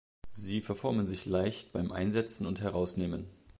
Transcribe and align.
Sie 0.31 0.61
verformen 0.61 1.05
sich 1.05 1.27
leicht 1.27 1.73
beim 1.73 1.91
Einsetzen 1.91 2.47
und 2.47 2.59
Herausnehmen. 2.63 3.27